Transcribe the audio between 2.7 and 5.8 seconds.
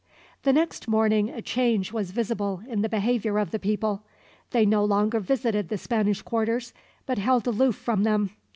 the behavior of the people. They no longer visited the